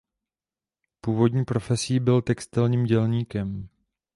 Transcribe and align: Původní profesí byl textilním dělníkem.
Původní 1.01 1.45
profesí 1.45 1.99
byl 1.99 2.21
textilním 2.21 2.83
dělníkem. 2.83 3.67